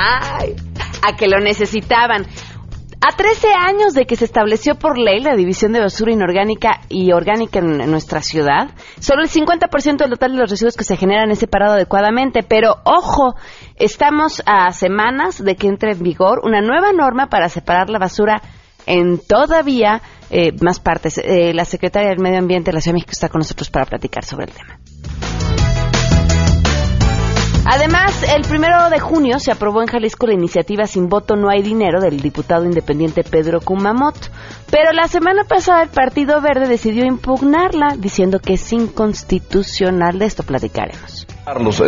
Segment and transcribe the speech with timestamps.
[0.00, 2.26] a que lo necesitaban.
[3.02, 7.12] A 13 años de que se estableció por ley la división de basura inorgánica y
[7.12, 11.30] orgánica en, nuestra ciudad, solo el 50% del total de los residuos que se generan
[11.30, 12.42] es separado adecuadamente.
[12.42, 13.36] Pero ojo,
[13.76, 18.42] estamos a semanas de que entre en vigor una nueva norma para separar la basura
[18.84, 21.16] en todavía eh, más partes.
[21.16, 23.86] Eh, la secretaria del Medio Ambiente de la Ciudad de México está con nosotros para
[23.86, 24.78] platicar sobre el tema.
[27.72, 31.62] Además, el primero de junio se aprobó en Jalisco la iniciativa Sin voto no hay
[31.62, 34.26] dinero del diputado independiente Pedro Kumamoto.
[34.72, 40.18] Pero la semana pasada el Partido Verde decidió impugnarla, diciendo que es inconstitucional.
[40.18, 41.28] De esto platicaremos.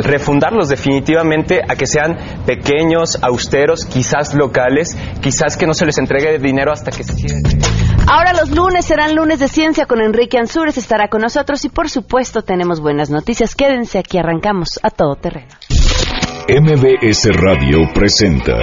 [0.02, 2.16] Refundarlos definitivamente a que sean
[2.47, 7.12] pequeños, austeros, quizás locales, quizás que no se les entregue dinero hasta que se
[8.06, 11.88] Ahora los lunes serán lunes de ciencia con Enrique Ansures, estará con nosotros y por
[11.88, 13.55] supuesto tenemos buenas noticias.
[13.55, 15.48] Quédense aquí, arrancamos a todo terreno.
[16.48, 18.56] MBS Radio presenta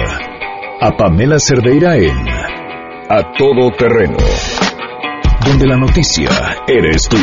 [0.82, 2.28] a Pamela Cerdeira en
[3.08, 4.18] A Todo Terreno,
[5.46, 6.28] donde la noticia
[6.68, 7.16] eres tú.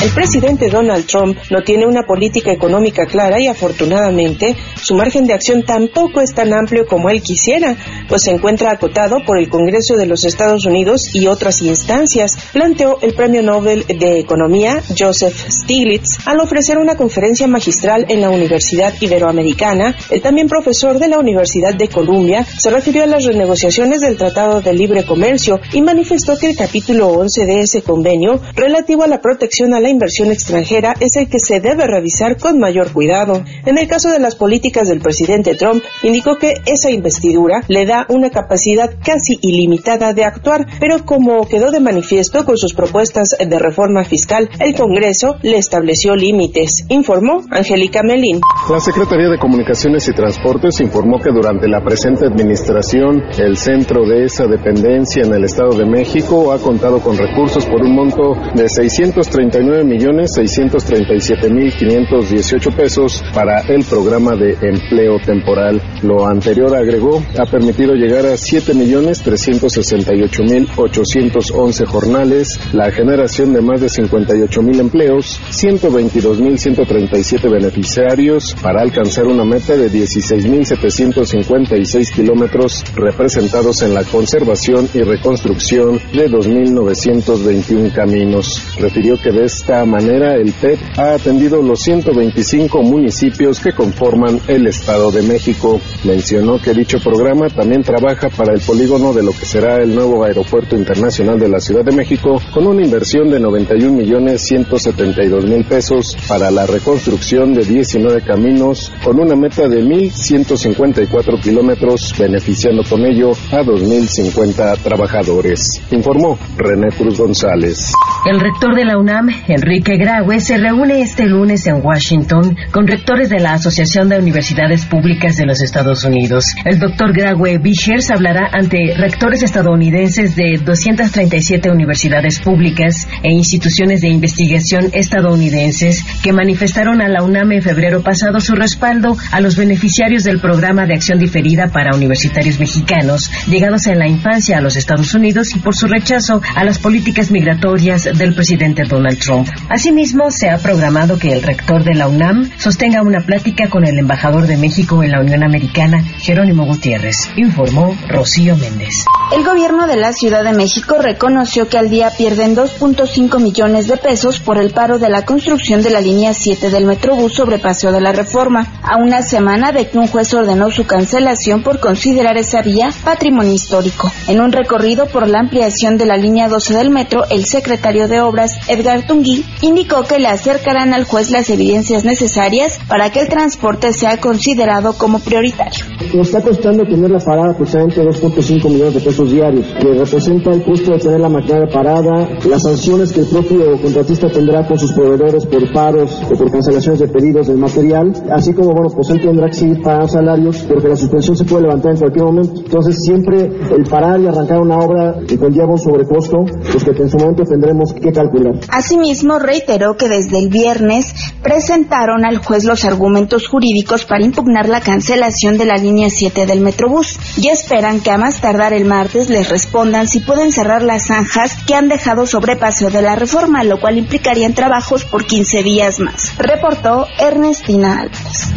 [0.00, 5.32] El presidente Donald Trump no tiene una política económica clara y afortunadamente su margen de
[5.32, 7.76] acción tampoco es tan amplio como él quisiera,
[8.08, 12.98] pues se encuentra acotado por el Congreso de los Estados Unidos y otras instancias, planteó
[13.02, 18.94] el premio Nobel de Economía Joseph Stiglitz al ofrecer una conferencia magistral en la Universidad
[19.00, 19.96] Iberoamericana.
[20.10, 24.60] El también profesor de la Universidad de Columbia se refirió a las renegociaciones del Tratado
[24.60, 29.20] de Libre Comercio y manifestó que el capítulo 11 de ese convenio relativo a la
[29.20, 33.42] protección a la inversión extranjera es el que se debe revisar con mayor cuidado.
[33.64, 38.06] En el caso de las políticas del presidente Trump, indicó que esa investidura le da
[38.08, 43.58] una capacidad casi ilimitada de actuar, pero como quedó de manifiesto con sus propuestas de
[43.58, 48.40] reforma fiscal, el Congreso le estableció límites, informó Angélica Melín.
[48.70, 54.24] La Secretaría de Comunicaciones y Transportes informó que durante la presente administración, el centro de
[54.24, 58.68] esa dependencia en el Estado de México ha contado con recursos por un monto de
[58.68, 65.80] 639 millones 637 mil 518 pesos para el programa de empleo temporal.
[66.02, 73.52] Lo anterior agregó ha permitido llegar a 7 millones 368 mil 811 jornales, la generación
[73.52, 79.88] de más de 58 mil empleos, 122 mil 137 beneficiarios para alcanzar una meta de
[79.88, 88.62] 16 mil 756 kilómetros representados en la conservación y reconstrucción de 2.921 caminos.
[88.78, 94.66] Refirió que de esta manera, el PET ha atendido los 125 municipios que conforman el
[94.66, 95.78] Estado de México.
[96.04, 100.24] Mencionó que dicho programa también trabaja para el polígono de lo que será el nuevo
[100.24, 105.62] Aeropuerto Internacional de la Ciudad de México, con una inversión de 91 millones 172 mil
[105.66, 113.04] pesos para la reconstrucción de 19 caminos, con una meta de 1.154 kilómetros, beneficiando con
[113.04, 115.82] ello a 2.050 trabajadores.
[115.90, 117.92] Informó René Cruz González.
[118.24, 123.28] El rector de la UNAM, Enrique Graue, se reúne este lunes en Washington con rectores
[123.28, 126.44] de la Asociación de Universidades Públicas de los Estados Unidos.
[126.64, 134.10] El doctor Graue Bichers hablará ante rectores estadounidenses de 237 universidades públicas e instituciones de
[134.10, 140.22] investigación estadounidenses que manifestaron a la UNAM en febrero pasado su respaldo a los beneficiarios
[140.22, 145.12] del programa de acción diferida para universitarios mexicanos llegados en la infancia a los Estados
[145.14, 149.47] Unidos y por su rechazo a las políticas migratorias del presidente Donald Trump.
[149.68, 153.98] Asimismo, se ha programado que el rector de la UNAM sostenga una plática con el
[153.98, 158.94] embajador de México en la Unión Americana, Jerónimo Gutiérrez, informó Rocío Méndez.
[159.34, 163.98] El gobierno de la Ciudad de México reconoció que al día pierden 2.5 millones de
[163.98, 167.92] pesos por el paro de la construcción de la línea 7 del Metrobús sobre Paseo
[167.92, 172.38] de la Reforma, a una semana de que un juez ordenó su cancelación por considerar
[172.38, 174.10] esa vía patrimonio histórico.
[174.28, 178.20] En un recorrido por la ampliación de la línea 12 del metro, el secretario de
[178.20, 183.28] Obras, Edgar Tungui, indicó que le acercarán al juez las evidencias necesarias para que el
[183.28, 185.86] transporte sea considerado como prioritario.
[186.14, 190.62] Nos está costando tener la parada aproximadamente 2.5 millones de pesos diarios, que representa el
[190.62, 194.92] costo de tener la maquinaria parada, las sanciones que el propio contratista tendrá con sus
[194.92, 199.20] proveedores por paros o por cancelaciones de pedidos del material, así como, bueno, pues él
[199.20, 202.60] tendrá que seguir pagando salarios porque la suspensión se puede levantar en cualquier momento.
[202.64, 207.16] Entonces, siempre el parar y arrancar una obra conlleva un sobrecosto, pues que en su
[207.18, 208.54] momento tendremos que calcular.
[208.68, 214.80] Asimismo, reiteró que desde el viernes presentaron al juez los argumentos jurídicos para impugnar la
[214.80, 219.28] cancelación de la línea 7 del Metrobús y esperan que a más tardar el martes
[219.28, 223.64] les respondan si pueden cerrar las zanjas que han dejado sobre Paseo de la Reforma,
[223.64, 226.36] lo cual implicarían trabajos por 15 días más.
[226.38, 228.48] Reportó Ernestina Álvarez.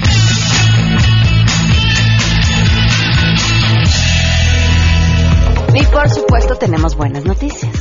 [5.73, 7.71] Y por supuesto tenemos buenas noticias.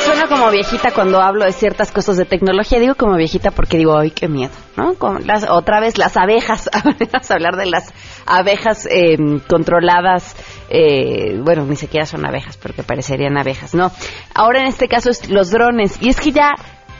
[0.00, 2.78] Suena como viejita cuando hablo de ciertas cosas de tecnología.
[2.78, 4.94] Digo como viejita porque digo, ay, qué miedo, ¿no?
[4.94, 6.68] Como las, otra vez las abejas.
[6.76, 7.92] A hablar de las
[8.26, 9.16] abejas eh,
[9.48, 10.36] controladas.
[10.68, 13.90] Eh, bueno, ni siquiera son abejas porque parecerían abejas, ¿no?
[14.34, 15.98] Ahora en este caso es los drones.
[16.00, 16.50] Y es que ya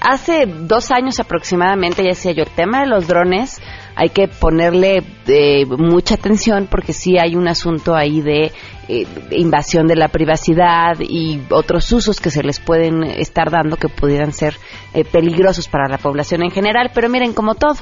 [0.01, 3.61] hace dos años aproximadamente, ya decía yo, el tema de los drones
[3.97, 8.53] hay que ponerle eh, mucha atención porque sí hay un asunto ahí de
[8.89, 13.89] eh, invasión de la privacidad y otros usos que se les pueden estar dando que
[13.89, 14.55] pudieran ser
[14.95, 16.91] eh, peligrosos para la población en general.
[16.95, 17.75] Pero miren, como todo,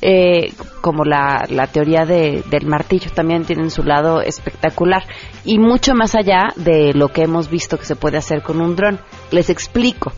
[0.00, 5.02] eh, como la, la teoría de, del martillo también tiene su lado espectacular
[5.44, 8.76] y mucho más allá de lo que hemos visto que se puede hacer con un
[8.76, 9.00] dron.
[9.32, 10.12] Les explico.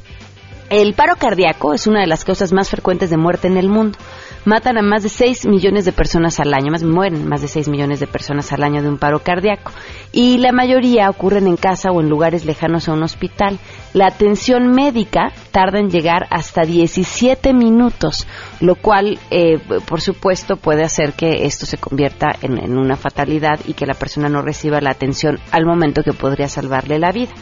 [0.71, 3.99] El paro cardíaco es una de las causas más frecuentes de muerte en el mundo.
[4.47, 7.69] Matan a más de 6 millones de personas al año, más mueren más de 6
[7.69, 9.73] millones de personas al año de un paro cardíaco.
[10.13, 13.59] Y la mayoría ocurren en casa o en lugares lejanos a un hospital.
[13.93, 18.27] La atención médica tarda en llegar hasta 17 minutos,
[18.61, 23.61] lo cual, eh, por supuesto, puede hacer que esto se convierta en, en una fatalidad
[23.67, 27.33] y que la persona no reciba la atención al momento que podría salvarle la vida.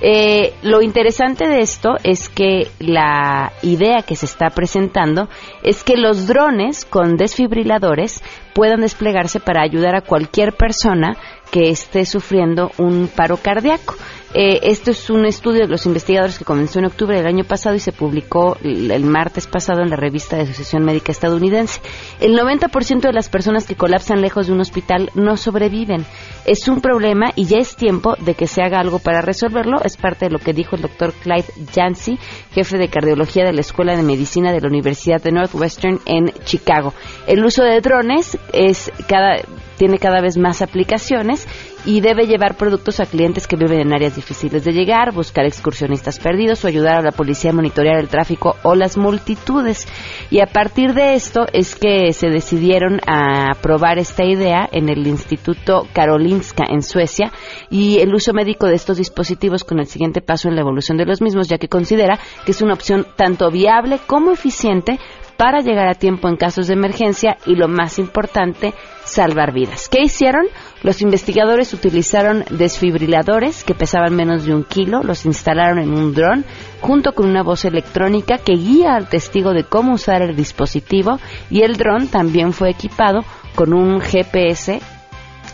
[0.00, 5.28] Eh, lo interesante de esto es que la idea que se está presentando
[5.62, 8.22] es que los drones con desfibriladores
[8.54, 11.16] puedan desplegarse para ayudar a cualquier persona
[11.50, 13.94] que esté sufriendo un paro cardíaco.
[14.36, 17.76] Eh, esto es un estudio de los investigadores que comenzó en octubre del año pasado
[17.76, 21.80] y se publicó el, el martes pasado en la revista de Asociación Médica Estadounidense.
[22.18, 26.04] El 90% de las personas que colapsan lejos de un hospital no sobreviven.
[26.46, 29.80] Es un problema y ya es tiempo de que se haga algo para resolverlo.
[29.84, 32.18] Es parte de lo que dijo el doctor Clyde Jancy,
[32.52, 36.92] jefe de cardiología de la Escuela de Medicina de la Universidad de Northwestern en Chicago.
[37.28, 39.36] El uso de drones es cada
[39.76, 41.46] tiene cada vez más aplicaciones
[41.86, 46.18] y debe llevar productos a clientes que viven en áreas difíciles de llegar, buscar excursionistas
[46.18, 49.86] perdidos o ayudar a la policía a monitorear el tráfico o las multitudes.
[50.30, 55.06] Y a partir de esto es que se decidieron a probar esta idea en el
[55.06, 57.32] Instituto Karolinska en Suecia
[57.70, 61.06] y el uso médico de estos dispositivos con el siguiente paso en la evolución de
[61.06, 64.98] los mismos, ya que considera que es una opción tanto viable como eficiente
[65.36, 68.74] para llegar a tiempo en casos de emergencia y lo más importante,
[69.04, 69.88] salvar vidas.
[69.88, 70.46] ¿Qué hicieron?
[70.82, 76.44] Los investigadores utilizaron desfibriladores que pesaban menos de un kilo, los instalaron en un dron
[76.80, 81.18] junto con una voz electrónica que guía al testigo de cómo usar el dispositivo
[81.50, 83.24] y el dron también fue equipado
[83.54, 84.80] con un GPS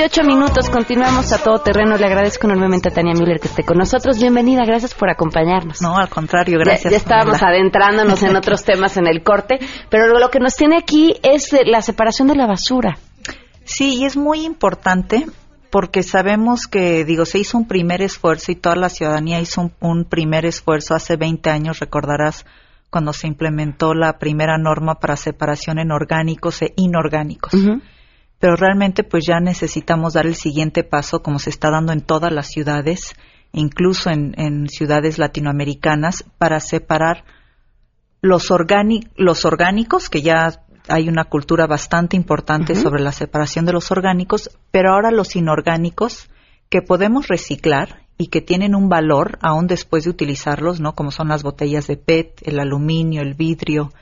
[0.00, 0.70] 18 minutos.
[0.70, 1.98] Continuamos a todo terreno.
[1.98, 4.18] Le agradezco enormemente a Tania Müller que esté con nosotros.
[4.18, 5.82] Bienvenida, gracias por acompañarnos.
[5.82, 6.90] No, al contrario, Ya- gracias.
[6.90, 7.58] Ya, estábamos Pamela.
[7.58, 9.58] adentrándonos en otros temas en el corte,
[9.90, 12.96] pero lo, lo que nos tiene aquí es eh, la separación de la basura.
[13.64, 15.26] Sí, y es muy importante
[15.68, 19.72] porque sabemos que, digo, se hizo un primer esfuerzo y toda la ciudadanía hizo un,
[19.80, 22.46] un primer esfuerzo hace 20 años, recordarás,
[22.88, 27.52] cuando se implementó la primera norma para separación en orgánicos e inorgánicos.
[28.40, 32.32] Pero realmente pues ya necesitamos dar el siguiente paso como se está dando en todas
[32.32, 33.14] las ciudades,
[33.52, 37.24] incluso en, en ciudades latinoamericanas, para separar
[38.22, 44.50] los, orgánicos, que ya hay una cultura bastante importante sobre la separación de los orgánicos,
[44.70, 46.28] pero ahora los inorgánicos
[46.68, 50.94] que podemos reciclar y que tienen un valor aún después de utilizarlos, ¿no?
[50.94, 53.92] Como son las botellas de PET, el aluminio, el vidrio,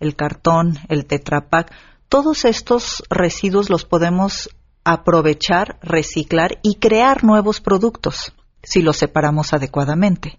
[0.00, 1.72] el cartón, el tetrapack.
[2.08, 4.48] Todos estos residuos los podemos
[4.82, 10.38] aprovechar, reciclar y crear nuevos productos si los separamos adecuadamente.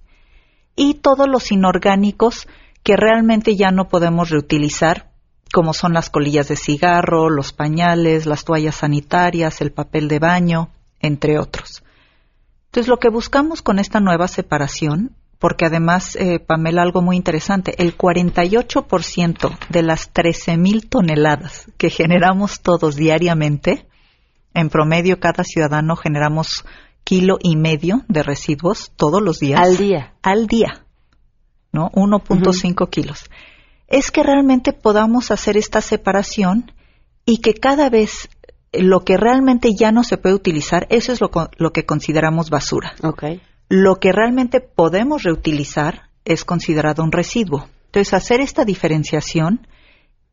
[0.76, 2.48] Y todos los inorgánicos
[2.82, 5.12] que realmente ya no podemos reutilizar,
[5.54, 10.70] como son las colillas de cigarro, los pañales, las toallas sanitarias, el papel de baño,
[11.00, 11.84] entre otros.
[12.66, 17.74] Entonces, lo que buscamos con esta nueva separación, porque además, eh, Pamela, algo muy interesante,
[17.82, 23.88] el 48% de las 13.000 toneladas que generamos todos diariamente,
[24.54, 26.66] en promedio cada ciudadano generamos
[27.06, 29.62] kilo y medio de residuos todos los días.
[29.62, 30.14] Al día.
[30.22, 30.86] Al día.
[31.72, 31.90] ¿No?
[31.92, 33.30] 1.5 kilos.
[33.88, 36.74] Es que realmente podamos hacer esta separación
[37.26, 38.30] y que cada vez
[38.74, 42.94] lo que realmente ya no se puede utilizar, eso es lo, lo que consideramos basura.
[43.02, 43.42] Okay.
[43.70, 47.70] Lo que realmente podemos reutilizar es considerado un residuo.
[47.86, 49.68] Entonces, hacer esta diferenciación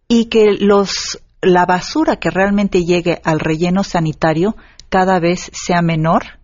[0.09, 4.57] y que los, la basura que realmente llegue al relleno sanitario
[4.89, 6.41] cada vez sea menor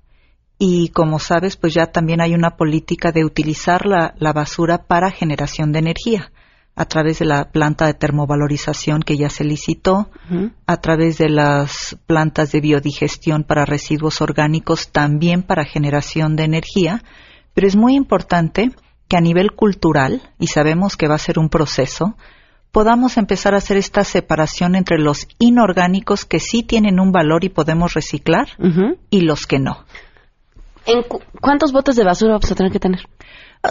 [0.59, 5.11] y como sabes, pues ya también hay una política de utilizar la, la basura para
[5.11, 6.31] generación de energía
[6.75, 10.11] a través de la planta de termovalorización que ya se licitó,
[10.67, 17.03] a través de las plantas de biodigestión para residuos orgánicos, también para generación de energía,
[17.55, 18.71] pero es muy importante
[19.09, 22.17] que a nivel cultural, y sabemos que va a ser un proceso,
[22.71, 27.51] podamos empezar a hacer esta separación entre los inorgánicos que sí tienen un valor y
[27.51, 28.49] podemos reciclar
[29.11, 29.85] y los que no.
[30.87, 33.01] ¿En cu- ¿Cuántos botes de basura vamos a tener que tener?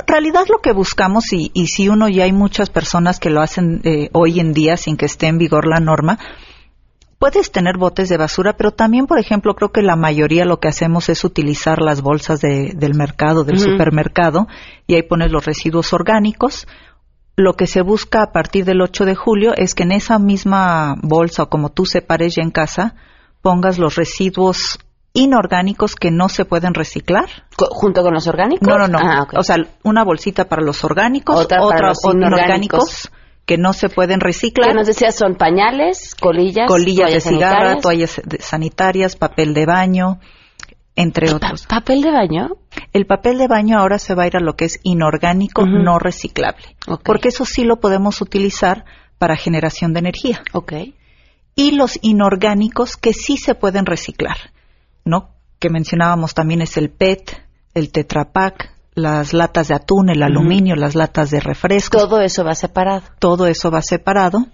[0.08, 3.82] Realidad lo que buscamos, y, y si uno ya hay muchas personas que lo hacen
[3.84, 6.18] eh, hoy en día sin que esté en vigor la norma,
[7.20, 10.70] puedes tener botes de basura, pero también, por ejemplo, creo que la mayoría lo que
[10.70, 14.48] hacemos es utilizar las bolsas de- del mercado, del supermercado,
[14.88, 16.68] y ahí pones los residuos orgánicos.
[17.36, 20.96] Lo que se busca a partir del 8 de julio es que en esa misma
[21.02, 22.96] bolsa o como tú separes ya en casa,
[23.42, 24.80] pongas los residuos
[25.13, 27.25] inorgánicos que no se pueden reciclar.
[27.58, 28.68] ¿Junto con los orgánicos?
[28.68, 29.00] No, no, no.
[29.01, 29.27] Ah.
[29.36, 33.12] O sea, una bolsita para los orgánicos, Otra para los inorgánicos.
[33.46, 34.70] que no se pueden reciclar.
[34.70, 35.15] ¿Qué nos decías?
[35.15, 37.82] Son pañales, colillas, colillas de sanitarias.
[37.82, 40.20] toallas de- sanitarias, papel de baño,
[40.96, 41.65] entre otros.
[41.68, 42.50] ¿Papel de baño?
[42.94, 46.00] El papel de baño ahora se va a ir a lo que es inorgánico, no
[46.00, 46.63] reciclable.
[47.03, 48.86] Porque eso sí lo podemos utilizar
[49.18, 50.41] para generación de energía.
[50.53, 50.74] Ok.
[51.56, 54.38] Y los inorgánicos que sí se pueden reciclar,
[55.05, 55.31] ¿no?
[55.60, 57.43] Que mencionábamos también es el PET,
[57.74, 62.01] el Tetrapack, las latas de atún, el aluminio, las latas de refrescos.
[62.01, 63.03] Todo eso va separado.
[63.20, 64.48] Todo eso va separado.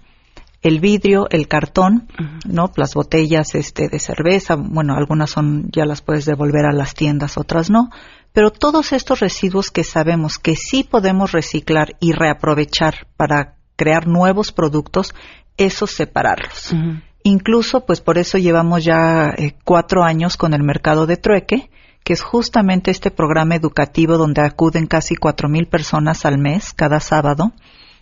[0.60, 2.08] El vidrio, el cartón,
[2.44, 2.70] ¿no?
[2.76, 7.38] Las botellas este, de cerveza, bueno, algunas son, ya las puedes devolver a las tiendas,
[7.38, 7.90] otras no.
[8.32, 14.50] Pero todos estos residuos que sabemos que sí podemos reciclar y reaprovechar para crear nuevos
[14.50, 15.14] productos,
[15.56, 16.74] eso separarlos.
[17.22, 21.70] Incluso, pues por eso llevamos ya eh, cuatro años con el mercado de trueque,
[22.04, 27.00] que es justamente este programa educativo donde acuden casi cuatro mil personas al mes, cada
[27.00, 27.52] sábado,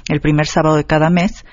[0.09, 1.45] el primer sábado de cada mes,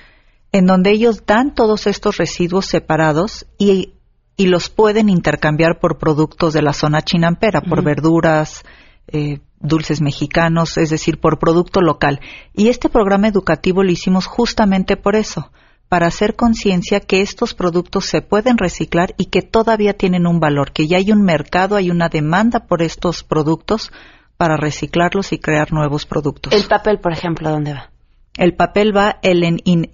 [0.52, 3.94] en donde ellos dan todos estos residuos separados y,
[4.36, 8.62] y los pueden intercambiar por productos de la zona chinampera, por verduras,
[9.08, 12.20] eh, dulces mexicanos, es decir, por producto local.
[12.52, 15.50] Y este programa educativo lo hicimos justamente por eso,
[15.88, 20.72] para hacer conciencia que estos productos se pueden reciclar y que todavía tienen un valor,
[20.72, 23.92] que ya hay un mercado, hay una demanda por estos productos
[24.36, 26.52] para reciclarlos y crear nuevos productos.
[26.52, 27.90] El papel, por ejemplo, ¿dónde va?
[28.36, 29.90] El papel va el en in-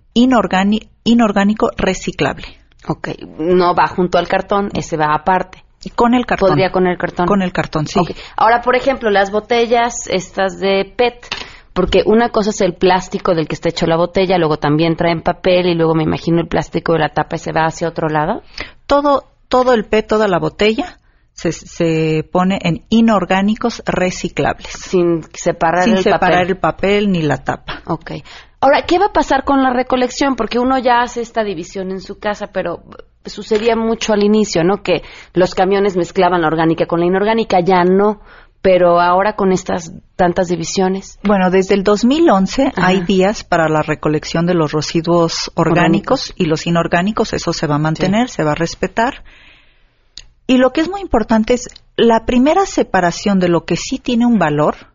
[1.05, 2.47] inorgánico reciclable.
[2.89, 5.63] Ok, no va junto al cartón, ese va aparte.
[5.85, 6.49] Y con el cartón.
[6.51, 7.27] ¿Podría con el cartón?
[7.27, 8.01] Con el cartón, sí.
[8.37, 11.27] Ahora, por ejemplo, las botellas estas de PET,
[11.73, 15.23] porque una cosa es el plástico del que está hecho la botella, luego también traen
[15.23, 18.09] papel y luego me imagino el plástico de la tapa y se va hacia otro
[18.09, 18.43] lado.
[18.87, 20.99] Todo, todo el PET, toda la botella,
[21.33, 24.69] se, se pone en inorgánicos reciclables.
[24.73, 26.49] Sin separar Sin el separar papel.
[26.49, 27.83] el papel ni la tapa.
[27.87, 28.13] Ok.
[28.61, 30.37] Ahora, ¿qué va a pasar con la recolección?
[30.37, 32.83] Porque uno ya hace esta división en su casa, pero
[33.25, 34.83] sucedía mucho al inicio, ¿no?
[34.83, 38.21] Que los camiones mezclaban la orgánica con la inorgánica, ya no.
[38.63, 41.19] Pero ahora con estas tantas divisiones.
[41.25, 42.87] Bueno, desde el 2011 Ajá.
[42.87, 47.77] hay días para la recolección de los residuos orgánicos y los inorgánicos, eso se va
[47.77, 49.25] a mantener, se va a respetar.
[50.47, 54.27] Y lo que es muy importante es la primera separación de lo que sí tiene
[54.27, 54.91] un valor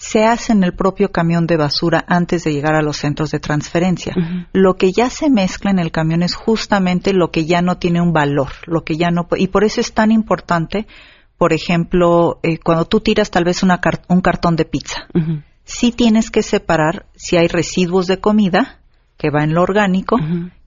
[0.00, 3.38] se hace en el propio camión de basura antes de llegar a los centros de
[3.38, 4.14] transferencia.
[4.50, 8.00] Lo que ya se mezcla en el camión es justamente lo que ya no tiene
[8.00, 10.86] un valor, lo que ya no y por eso es tan importante,
[11.40, 15.06] por ejemplo, eh, cuando tú tiras tal vez una car- un cartón de pizza,
[15.64, 18.80] sí tienes que separar si hay residuos de comida
[19.16, 20.18] que va en lo orgánico,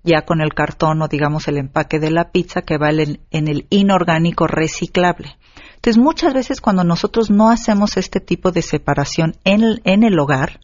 [0.03, 3.47] ya con el cartón o digamos el empaque de la pizza que va en, en
[3.47, 5.37] el inorgánico reciclable.
[5.75, 10.17] Entonces muchas veces cuando nosotros no hacemos este tipo de separación en el, en el
[10.17, 10.59] hogar,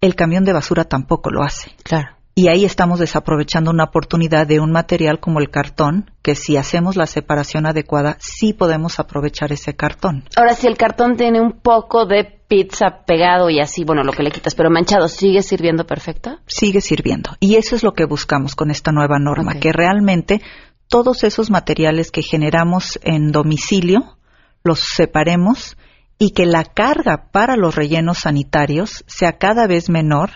[0.00, 1.72] el camión de basura tampoco lo hace.
[1.82, 2.16] Claro.
[2.38, 6.94] Y ahí estamos desaprovechando una oportunidad de un material como el cartón, que si hacemos
[6.94, 10.22] la separación adecuada, sí podemos aprovechar ese cartón.
[10.36, 14.22] Ahora, si el cartón tiene un poco de pizza pegado y así, bueno, lo que
[14.22, 16.38] le quitas, pero manchado, ¿sigue sirviendo perfecto?
[16.46, 17.30] sigue sirviendo.
[17.40, 20.40] Y eso es lo que buscamos con esta nueva norma, que realmente
[20.86, 24.16] todos esos materiales que generamos en domicilio
[24.62, 25.76] los separemos
[26.20, 30.30] y que la carga para los rellenos sanitarios sea cada vez menor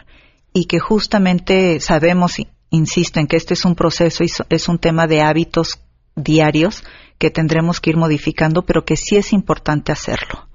[0.53, 2.37] y que justamente sabemos,
[2.71, 5.81] insisto, en que este es un proceso y es un tema de hábitos
[6.15, 6.85] diarios
[7.19, 10.49] que tendremos que ir modificando, pero que sí es importante hacerlo.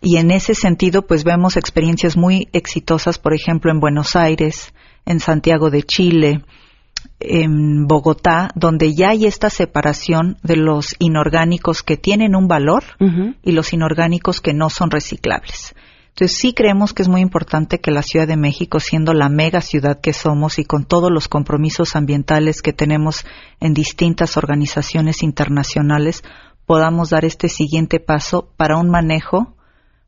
[0.00, 4.74] Y en ese sentido, pues vemos experiencias muy exitosas, por ejemplo, en Buenos Aires,
[5.06, 6.44] en Santiago de Chile,
[7.20, 12.84] en Bogotá, donde ya hay esta separación de los inorgánicos que tienen un valor
[13.42, 15.74] y los inorgánicos que no son reciclables.
[16.14, 19.60] Entonces sí creemos que es muy importante que la Ciudad de México, siendo la mega
[19.60, 23.26] ciudad que somos y con todos los compromisos ambientales que tenemos
[23.58, 26.22] en distintas organizaciones internacionales,
[26.66, 29.56] podamos dar este siguiente paso para un manejo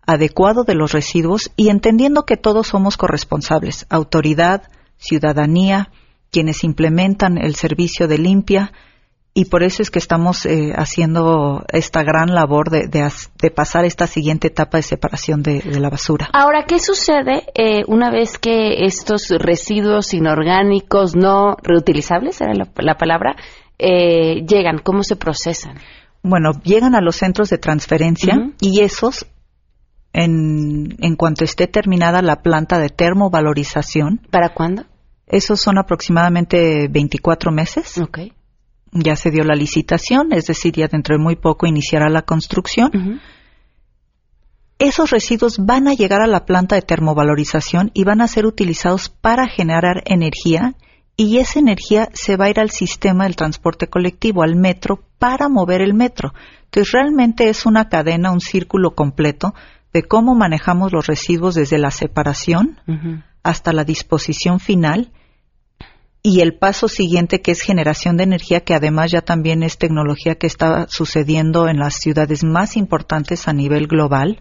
[0.06, 5.90] adecuado de los residuos y entendiendo que todos somos corresponsables, autoridad, ciudadanía,
[6.30, 8.72] quienes implementan el servicio de limpia
[9.38, 13.51] y por eso es que estamos eh, haciendo esta gran labor de, de as- de
[13.51, 16.31] pasar esta siguiente etapa de separación de, de la basura.
[16.33, 22.96] Ahora, ¿qué sucede eh, una vez que estos residuos inorgánicos no reutilizables, era la, la
[22.96, 23.37] palabra,
[23.79, 24.79] eh, llegan?
[24.83, 25.77] ¿Cómo se procesan?
[26.22, 29.27] Bueno, llegan a los centros de transferencia y esos,
[30.14, 34.85] en, en cuanto esté terminada la planta de termovalorización, ¿Para cuándo?
[35.27, 37.99] esos son aproximadamente 24 meses.
[37.99, 38.18] Ok.
[39.02, 43.20] Ya se dio la licitación, es decir, ya dentro de muy poco iniciará la construcción.
[44.78, 49.09] Esos residuos van a llegar a la planta de termovalorización y van a ser utilizados
[49.09, 50.74] para generar energía
[51.16, 55.48] y esa energía se va a ir al sistema del transporte colectivo, al metro, para
[55.48, 56.35] mover el metro.
[56.64, 59.54] Entonces realmente es una cadena, un círculo completo
[59.94, 62.78] de cómo manejamos los residuos desde la separación
[63.42, 65.11] hasta la disposición final
[66.28, 70.34] y el paso siguiente que es generación de energía que además ya también es tecnología
[70.34, 74.40] que está sucediendo en las ciudades más importantes a nivel global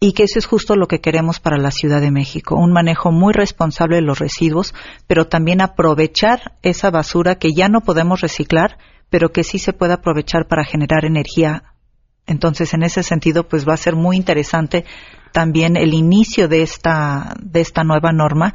[0.00, 3.12] y que eso es justo lo que queremos para la Ciudad de México, un manejo
[3.12, 4.74] muy responsable de los residuos,
[5.06, 8.76] pero también aprovechar esa basura que ya no podemos reciclar,
[9.08, 11.62] pero que sí se puede aprovechar para generar energía.
[12.26, 14.84] Entonces, en ese sentido, pues va a ser muy interesante
[15.32, 18.54] también el inicio de esta de esta nueva norma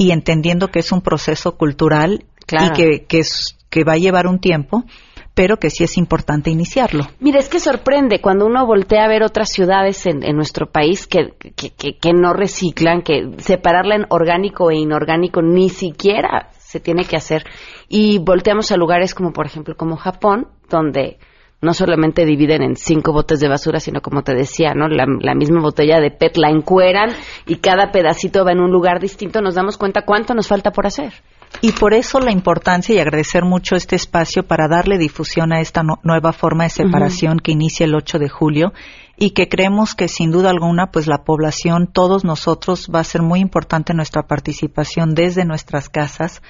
[0.00, 2.68] y entendiendo que es un proceso cultural Claro.
[2.68, 4.84] y que, que, es, que va a llevar un tiempo,
[5.34, 7.04] pero que sí es importante iniciarlo.
[7.20, 11.06] Mira, es que sorprende cuando uno voltea a ver otras ciudades en, en nuestro país
[11.06, 16.80] que, que, que- que no reciclan, que separarla en orgánico e inorgánico ni siquiera se
[16.80, 17.44] tiene que hacer.
[17.88, 21.18] Y volteamos a lugares como, por ejemplo, como Japón, donde
[21.62, 24.88] no solamente dividen en cinco botes de basura, sino como te decía, ¿no?
[24.88, 27.10] La, la misma botella de PET la encueran
[27.46, 29.42] y cada pedacito va en un lugar distinto.
[29.42, 31.12] Nos damos cuenta cuánto nos falta por hacer.
[31.62, 35.82] Y por eso la importancia y agradecer mucho este espacio para darle difusión a esta
[35.82, 38.72] no- nueva forma de separación que inicia el 8 de julio
[39.16, 43.20] y que creemos que sin duda alguna pues la población, todos nosotros va a ser
[43.22, 46.40] muy importante nuestra participación desde nuestras casas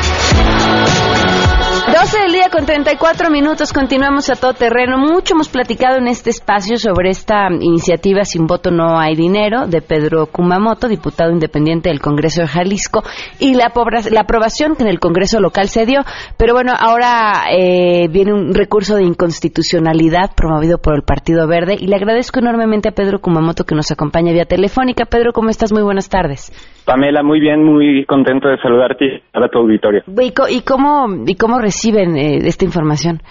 [2.01, 4.97] 12 del día con 34 minutos, continuamos a todo terreno.
[4.97, 9.83] Mucho hemos platicado en este espacio sobre esta iniciativa Sin voto no hay dinero de
[9.83, 13.03] Pedro Kumamoto, diputado independiente del Congreso de Jalisco,
[13.37, 13.71] y la,
[14.09, 15.99] la aprobación que en el Congreso local se dio.
[16.37, 21.85] Pero bueno, ahora eh, viene un recurso de inconstitucionalidad promovido por el Partido Verde y
[21.85, 25.05] le agradezco enormemente a Pedro Kumamoto que nos acompaña vía telefónica.
[25.05, 25.71] Pedro, ¿cómo estás?
[25.71, 26.51] Muy buenas tardes.
[26.85, 30.03] Pamela, muy bien, muy contento de saludarte y a tu auditorio.
[30.19, 33.21] ¿Y, co- y cómo, y cómo reciben eh, esta información?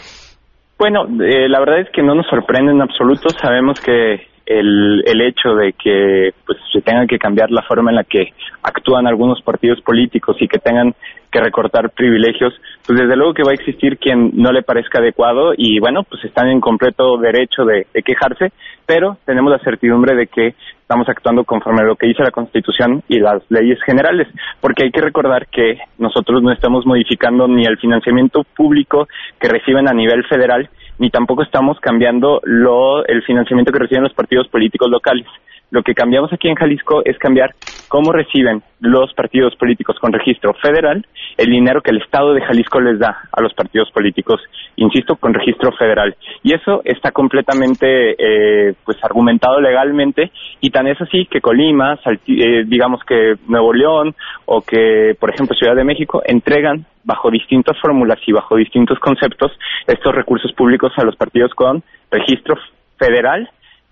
[0.78, 3.28] Bueno, eh, la verdad es que no nos sorprende en absoluto.
[3.42, 7.96] Sabemos que el, el hecho de que pues, se tenga que cambiar la forma en
[7.96, 8.32] la que
[8.62, 10.92] actúan algunos partidos políticos y que tengan
[11.30, 12.52] que recortar privilegios,
[12.84, 16.24] pues desde luego que va a existir quien no le parezca adecuado y bueno, pues
[16.24, 18.50] están en completo derecho de, de quejarse,
[18.86, 23.04] pero tenemos la certidumbre de que estamos actuando conforme a lo que dice la Constitución
[23.06, 24.26] y las leyes generales,
[24.60, 29.06] porque hay que recordar que nosotros no estamos modificando ni el financiamiento público
[29.38, 30.68] que reciben a nivel federal,
[31.00, 35.26] ni tampoco estamos cambiando lo, el financiamiento que reciben los partidos políticos locales.
[35.70, 37.54] Lo que cambiamos aquí en Jalisco es cambiar
[37.88, 41.06] cómo reciben los partidos políticos con registro federal
[41.38, 44.42] el dinero que el Estado de Jalisco les da a los partidos políticos,
[44.76, 46.14] insisto, con registro federal.
[46.42, 52.64] Y eso está completamente eh, pues argumentado legalmente y tan es así que Colima, eh,
[52.66, 58.18] digamos que Nuevo León o que, por ejemplo, Ciudad de México entregan bajo distintas fórmulas
[58.26, 59.52] y bajo distintos conceptos
[59.86, 62.56] estos recursos públicos a los partidos con registro
[62.98, 63.48] federal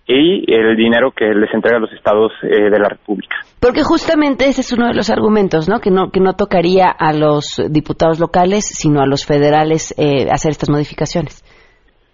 [0.07, 3.37] y el dinero que les entrega a los estados eh, de la República.
[3.61, 5.81] Porque justamente ese es uno de los argumentos, ¿no?
[5.81, 10.53] Que no, que no tocaría a los diputados locales, sino a los federales eh, hacer
[10.53, 11.45] estas modificaciones.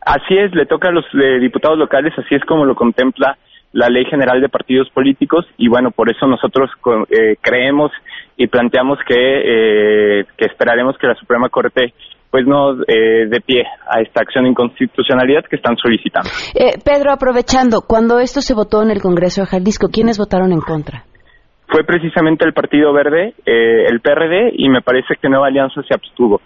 [0.04, 3.38] Así es, le toca a los eh, diputados locales, así es como lo contempla
[3.74, 6.70] la Ley General de Partidos Políticos y bueno, por eso nosotros
[7.10, 7.90] eh, creemos
[8.36, 11.92] y planteamos que, eh, que esperaremos que la Suprema Corte
[12.30, 16.28] pues no eh, dé pie a esta acción de inconstitucionalidad que están solicitando.
[16.54, 20.60] Eh, Pedro, aprovechando, cuando esto se votó en el Congreso de Jalisco, ¿quiénes votaron en
[20.60, 21.04] contra?
[21.68, 25.94] Fue precisamente el Partido Verde, eh, el PRD y me parece que Nueva Alianza se
[25.94, 26.40] abstuvo.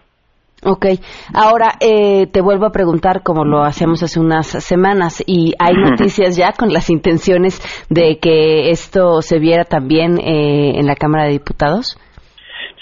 [0.65, 0.87] Ok,
[1.35, 6.37] ahora eh, te vuelvo a preguntar como lo hacíamos hace unas semanas y hay noticias
[6.37, 11.31] ya con las intenciones de que esto se viera también eh, en la Cámara de
[11.31, 11.97] Diputados.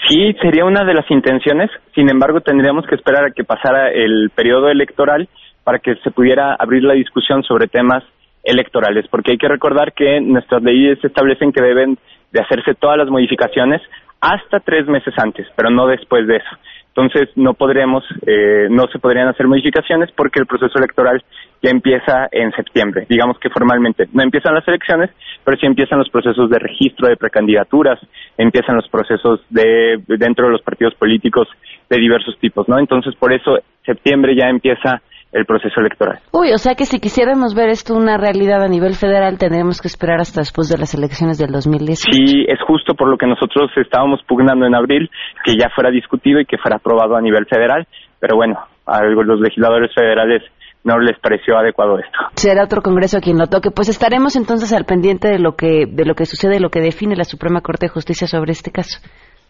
[0.09, 4.31] Sí, sería una de las intenciones, sin embargo tendríamos que esperar a que pasara el
[4.35, 5.29] periodo electoral
[5.63, 8.05] para que se pudiera abrir la discusión sobre temas
[8.43, 11.99] electorales, porque hay que recordar que nuestras leyes establecen que deben
[12.33, 13.83] de hacerse todas las modificaciones
[14.21, 16.57] hasta tres meses antes, pero no después de eso.
[16.97, 21.23] Entonces no podremos, eh, no se podrían hacer modificaciones porque el proceso electoral
[21.63, 23.05] ya empieza en septiembre.
[23.07, 25.11] Digamos que formalmente no empiezan las elecciones,
[25.45, 28.01] pero sí empiezan los procesos de registro de precandidaturas,
[28.39, 31.49] empiezan los procesos de dentro de los partidos políticos
[31.91, 32.79] de diversos tipos, ¿no?
[32.79, 35.03] Entonces por eso septiembre ya empieza
[35.33, 36.21] el proceso electoral.
[36.33, 39.89] Uy, o sea que si quisiéramos ver esto una realidad a nivel federal, tendremos que
[39.89, 42.11] esperar hasta después de las elecciones del 2018.
[42.11, 45.11] Sí, es justo por lo que nosotros estábamos pugnando en abril,
[45.45, 47.87] que ya fuera discutido y que fuera aprobado a nivel federal,
[48.19, 50.43] pero bueno, a los legisladores federales
[50.87, 52.19] no les pareció adecuado esto.
[52.35, 53.73] Será otro congreso quien lo toque.
[53.73, 57.17] Pues estaremos entonces al pendiente de lo que de lo que sucede, lo que define
[57.17, 59.01] la Suprema Corte de Justicia sobre este caso.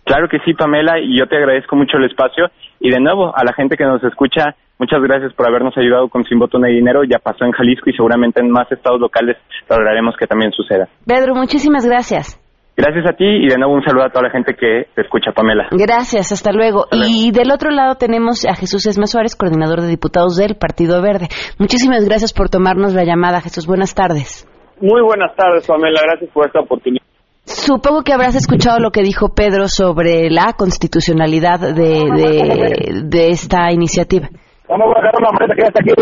[0.06, 2.46] Claro que sí, Pamela, y yo te agradezco mucho el espacio.
[2.78, 6.22] Y de nuevo, a la gente que nos escucha, muchas gracias por habernos ayudado con
[6.24, 7.02] Sin Voto No hay Dinero.
[7.02, 9.36] Ya pasó en Jalisco y seguramente en más estados locales
[9.68, 10.86] lograremos que también suceda.
[11.04, 12.40] Pedro, muchísimas gracias.
[12.76, 15.32] Gracias a ti y de nuevo un saludo a toda la gente que te escucha,
[15.32, 15.66] Pamela.
[15.72, 16.84] Gracias, hasta luego.
[16.92, 21.26] Y del otro lado tenemos a Jesús Esma Suárez, coordinador de diputados del Partido Verde.
[21.58, 23.66] Muchísimas gracias por tomarnos la llamada, Jesús.
[23.66, 24.46] Buenas tardes.
[24.80, 26.00] Muy buenas tardes, Pamela.
[26.04, 27.05] Gracias por esta oportunidad.
[27.46, 33.70] Supongo que habrás escuchado lo que dijo Pedro sobre la constitucionalidad de, de, de esta
[33.70, 34.28] iniciativa.
[34.68, 35.92] Vamos a una maleta que aquí.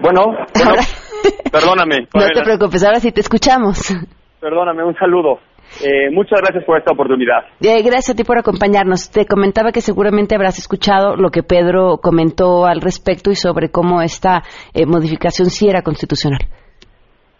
[0.00, 0.46] Bueno, bueno,
[1.52, 2.08] perdóname.
[2.14, 3.94] No te preocupes, ahora sí te escuchamos.
[4.40, 5.40] Perdóname, un saludo.
[5.84, 7.44] Eh, muchas gracias por esta oportunidad.
[7.60, 9.10] Eh, gracias a ti por acompañarnos.
[9.10, 14.00] Te comentaba que seguramente habrás escuchado lo que Pedro comentó al respecto y sobre cómo
[14.00, 16.40] esta eh, modificación sí era constitucional.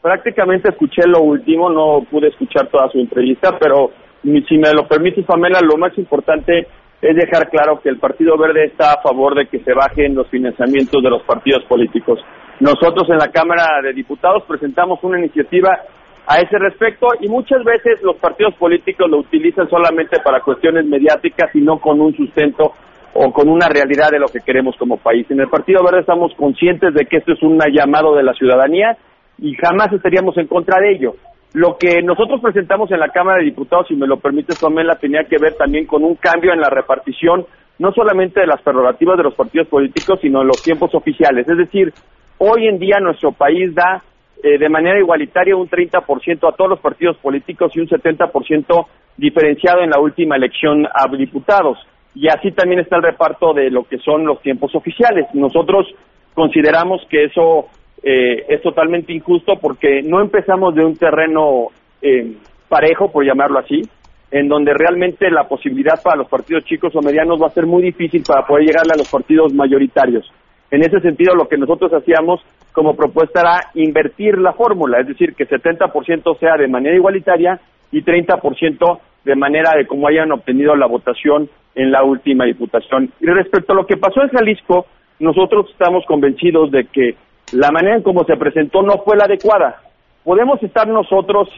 [0.00, 3.90] Prácticamente escuché lo último, no pude escuchar toda su entrevista, pero
[4.22, 6.66] si me lo permites, Pamela, lo más importante
[7.02, 10.28] es dejar claro que el Partido Verde está a favor de que se bajen los
[10.28, 12.18] financiamientos de los partidos políticos.
[12.60, 15.70] Nosotros en la Cámara de Diputados presentamos una iniciativa
[16.26, 21.54] a ese respecto y muchas veces los partidos políticos lo utilizan solamente para cuestiones mediáticas
[21.54, 22.72] y no con un sustento
[23.12, 25.26] o con una realidad de lo que queremos como país.
[25.30, 28.96] En el Partido Verde estamos conscientes de que esto es un llamado de la ciudadanía
[29.40, 31.14] y jamás estaríamos en contra de ello.
[31.52, 35.24] Lo que nosotros presentamos en la Cámara de Diputados, si me lo permites, Pamela, tenía
[35.24, 37.44] que ver también con un cambio en la repartición,
[37.78, 41.48] no solamente de las prerrogativas de los partidos políticos, sino en los tiempos oficiales.
[41.48, 41.92] Es decir,
[42.38, 44.02] hoy en día nuestro país da
[44.42, 49.82] eh, de manera igualitaria un 30% a todos los partidos políticos y un 70% diferenciado
[49.82, 51.78] en la última elección a diputados.
[52.14, 55.26] Y así también está el reparto de lo que son los tiempos oficiales.
[55.34, 55.86] Nosotros
[56.34, 57.66] consideramos que eso
[58.02, 61.68] eh, es totalmente injusto porque no empezamos de un terreno
[62.00, 62.36] eh,
[62.68, 63.82] parejo, por llamarlo así,
[64.30, 67.82] en donde realmente la posibilidad para los partidos chicos o medianos va a ser muy
[67.82, 70.30] difícil para poder llegarle a los partidos mayoritarios.
[70.70, 72.40] En ese sentido, lo que nosotros hacíamos
[72.72, 77.60] como propuesta era invertir la fórmula, es decir, que 70% sea de manera igualitaria
[77.90, 83.12] y 30% de manera de cómo hayan obtenido la votación en la última diputación.
[83.20, 84.86] Y respecto a lo que pasó en Jalisco,
[85.18, 87.16] nosotros estamos convencidos de que
[87.52, 89.80] la manera en cómo se presentó no fue la adecuada.
[90.24, 91.48] Podemos estar nosotros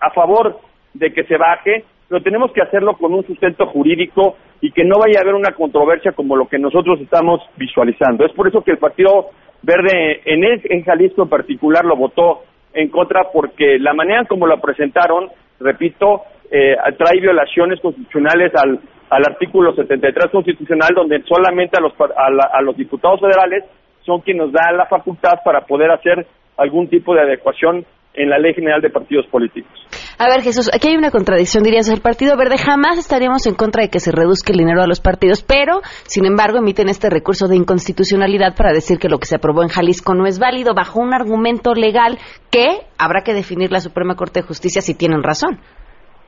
[0.00, 0.58] a favor
[0.94, 4.98] de que se baje, pero tenemos que hacerlo con un sustento jurídico y que no
[4.98, 8.24] vaya a haber una controversia como lo que nosotros estamos visualizando.
[8.24, 9.26] Es por eso que el Partido
[9.62, 14.26] Verde en, el- en Jalisco en particular lo votó en contra porque la manera en
[14.26, 15.28] como lo presentaron,
[15.60, 18.78] repito, eh, trae violaciones constitucionales al,
[19.26, 23.64] artículo 73 constitucional donde solamente a los, a, la- a los diputados federales
[24.06, 28.38] son quienes nos dan la facultad para poder hacer algún tipo de adecuación en la
[28.38, 29.70] Ley General de Partidos Políticos.
[30.18, 33.82] A ver, Jesús, aquí hay una contradicción, dirías, el Partido Verde jamás estaríamos en contra
[33.82, 37.48] de que se reduzca el dinero a los partidos, pero, sin embargo, emiten este recurso
[37.48, 41.00] de inconstitucionalidad para decir que lo que se aprobó en Jalisco no es válido bajo
[41.00, 42.16] un argumento legal
[42.50, 45.58] que habrá que definir la Suprema Corte de Justicia si tienen razón.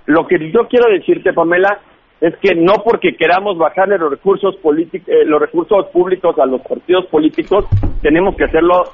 [0.04, 1.80] Lo que yo quiero decirte, Pamela,
[2.20, 7.06] es que no porque queramos bajarle los recursos políticos, los recursos públicos a los partidos
[7.06, 7.64] políticos,
[8.02, 8.84] tenemos que hacerlo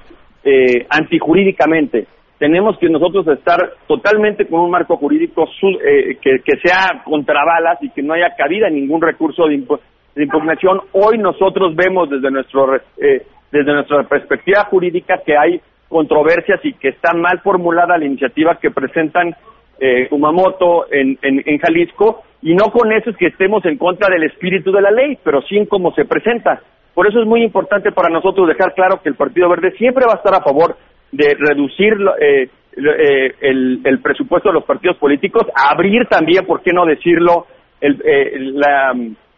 [0.44, 2.06] eh, antijurídicamente.
[2.38, 7.44] Tenemos que nosotros estar totalmente con un marco jurídico su- eh, que, que sea contra
[7.44, 9.80] balas y que no haya cabida ningún recurso de, impu-
[10.14, 10.80] de impugnación.
[10.92, 16.88] Hoy nosotros vemos desde nuestro eh, desde nuestra perspectiva jurídica que hay controversias y que
[16.88, 19.34] está mal formulada la iniciativa que presentan
[19.80, 24.08] eh, Kumamoto en, en, en Jalisco y no con eso es que estemos en contra
[24.12, 26.60] del espíritu de la ley, pero sí en cómo se presenta.
[26.94, 30.14] Por eso es muy importante para nosotros dejar claro que el Partido Verde siempre va
[30.14, 30.76] a estar a favor
[31.10, 36.72] de reducir eh, eh, el, el presupuesto de los partidos políticos, abrir también, ¿por qué
[36.72, 37.46] no decirlo?,
[37.80, 38.94] el, eh, la-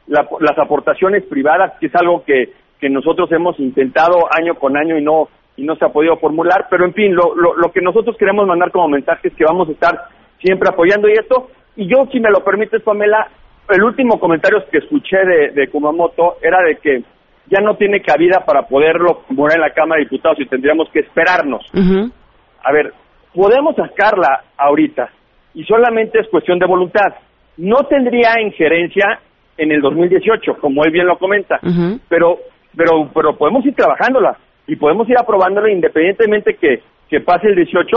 [0.09, 4.99] la- las aportaciones privadas, que es algo que, que nosotros hemos intentado año con año
[4.99, 7.81] y no y no se ha podido formular, pero en fin, lo, lo, lo que
[7.81, 9.99] nosotros queremos mandar como mensaje es que vamos a estar
[10.40, 13.29] siempre apoyando y esto, y yo, si me lo permites, Pamela,
[13.68, 17.03] el último comentario que escuché de, de Kumamoto era de que
[17.49, 21.01] ya no tiene cabida para poderlo formular en la Cámara de Diputados y tendríamos que
[21.01, 21.64] esperarnos.
[22.64, 22.92] A ver,
[23.35, 25.11] podemos sacarla ahorita
[25.55, 27.14] y solamente es cuestión de voluntad.
[27.57, 29.20] No tendría injerencia
[29.57, 31.59] en el 2018, como él bien lo comenta,
[32.09, 32.38] pero,
[32.77, 34.37] pero, pero podemos ir trabajándola.
[34.66, 37.96] y podemos ir aprobándolo independientemente que, que pase el 18,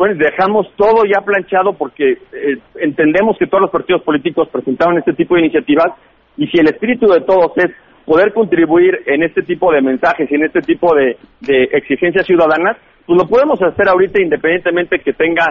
[0.00, 5.12] pues dejamos todo ya planchado porque eh, entendemos que todos los partidos políticos presentaron este
[5.12, 5.88] tipo de iniciativas
[6.38, 7.70] y si el espíritu de todos es
[8.06, 12.78] poder contribuir en este tipo de mensajes y en este tipo de, de exigencias ciudadanas,
[13.04, 15.44] pues lo podemos hacer ahorita independientemente que tenga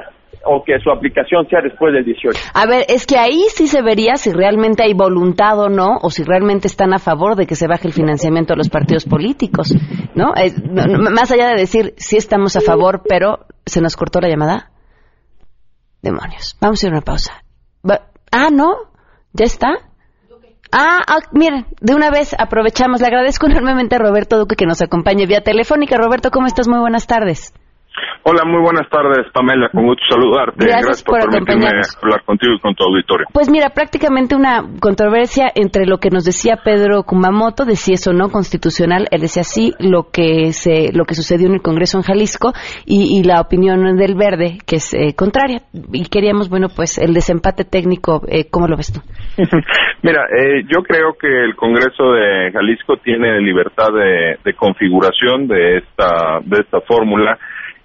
[0.46, 2.40] o que su aplicación sea después del 18.
[2.54, 6.10] A ver, es que ahí sí se vería si realmente hay voluntad o no, o
[6.10, 9.76] si realmente están a favor de que se baje el financiamiento a los partidos políticos,
[10.16, 10.34] ¿no?
[10.36, 10.54] Eh,
[11.12, 14.72] más allá de decir sí estamos a favor, pero se nos cortó la llamada.
[16.02, 16.58] Demonios.
[16.62, 17.44] Vamos a ir a una pausa.
[17.90, 18.74] Va- ah, ¿no?
[19.34, 19.70] ¿Ya está?
[20.72, 23.02] Ah, ah, miren, de una vez aprovechamos.
[23.02, 25.98] Le agradezco enormemente a Roberto Duque que nos acompañe vía telefónica.
[25.98, 26.68] Roberto, ¿cómo estás?
[26.68, 27.54] Muy buenas tardes.
[28.24, 29.70] Hola, muy buenas tardes, Pamela.
[29.70, 30.66] Con gusto saludarte.
[30.66, 31.68] Gracias por permitirme
[32.02, 33.28] hablar contigo y con tu auditorio.
[33.34, 38.08] Pues mira, prácticamente una controversia entre lo que nos decía Pedro Kumamoto de si es
[38.08, 41.98] o no constitucional, él decía sí, lo que se, lo que sucedió en el Congreso
[41.98, 42.54] en Jalisco
[42.86, 45.62] y, y la opinión del Verde que es eh, contraria.
[45.94, 49.02] Y queríamos, bueno, pues el desempate técnico, eh, ¿cómo lo ves tú?
[50.04, 55.78] Mira, eh, yo creo que el Congreso de Jalisco tiene libertad de, de configuración de
[55.78, 57.38] esta de esta fórmula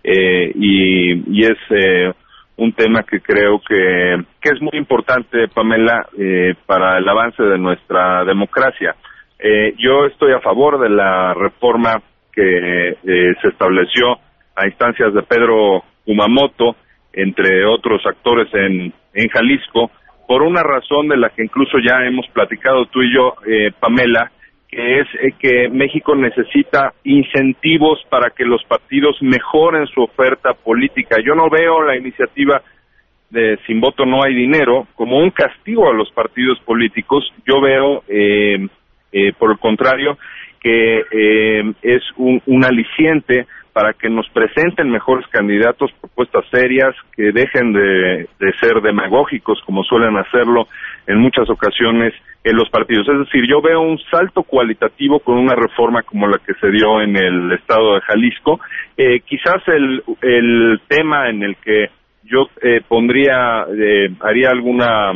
[0.04, 2.12] eh, y, y es eh,
[2.56, 7.58] un tema que creo que, que es muy importante, Pamela, eh, para el avance de
[7.58, 8.94] nuestra democracia.
[9.38, 12.00] Eh, yo estoy a favor de la reforma
[12.32, 14.18] que eh, se estableció
[14.54, 16.76] a instancias de Pedro Kumamoto,
[17.12, 19.90] entre otros actores en, en Jalisco,
[20.26, 24.30] por una razón de la que incluso ya hemos platicado tú y yo, eh, Pamela,
[24.74, 31.16] que es eh, que México necesita incentivos para que los partidos mejoren su oferta política.
[31.24, 32.60] Yo no veo la iniciativa
[33.30, 37.24] de sin voto no hay dinero como un castigo a los partidos políticos.
[37.46, 38.66] Yo veo, eh,
[39.12, 40.18] eh, por el contrario,
[40.64, 47.74] que eh, es un, aliciente para que nos presenten mejores candidatos, propuestas serias, que dejen
[47.74, 50.66] de, de ser demagógicos como suelen hacerlo
[51.06, 53.06] en muchas ocasiones en los partidos.
[53.08, 57.02] Es decir, yo veo un salto cualitativo con una reforma como la que se dio
[57.02, 58.58] en el estado de Jalisco.
[58.96, 61.90] Eh, quizás el, el tema en el que
[62.22, 65.12] yo eh, pondría, eh, haría alguna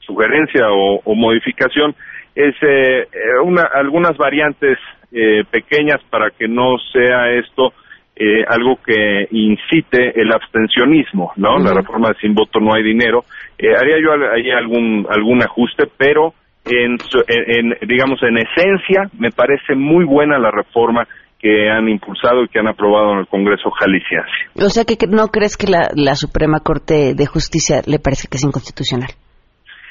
[0.00, 1.96] sugerencia o, o modificación
[2.34, 3.06] es eh, eh,
[3.44, 4.78] una, algunas variantes
[5.12, 7.72] eh, pequeñas para que no sea esto
[8.16, 11.58] eh, algo que incite el abstencionismo, ¿no?
[11.58, 13.24] La reforma de sin voto no hay dinero.
[13.58, 16.32] Eh, haría yo ahí algún algún ajuste, pero
[16.64, 21.06] en, en, en, digamos en esencia me parece muy buena la reforma
[21.40, 24.30] que han impulsado y que han aprobado en el Congreso jalisciense.
[24.56, 28.28] O sea, que que no crees que la, la Suprema Corte de Justicia le parece
[28.28, 29.10] que es inconstitucional.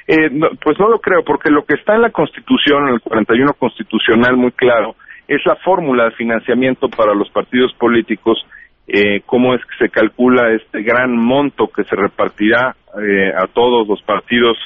[0.08, 3.02] Eh, no, pues no lo creo, porque lo que está en la Constitución, en el
[3.02, 4.96] 41 constitucional, muy claro,
[5.28, 8.46] es la fórmula de financiamiento para los partidos políticos,
[8.88, 13.88] eh, cómo es que se calcula este gran monto que se repartirá eh, a todos
[13.88, 14.58] los partidos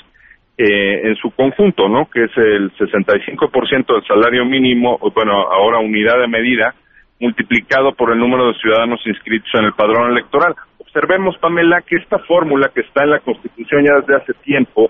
[0.58, 2.10] eh, en su conjunto, ¿no?
[2.10, 6.73] Que es el 65% del salario mínimo, bueno, ahora unidad de medida,
[7.19, 10.56] multiplicado por el número de ciudadanos inscritos en el padrón electoral.
[10.80, 14.89] Observemos, Pamela, que esta fórmula que está en la Constitución ya desde hace tiempo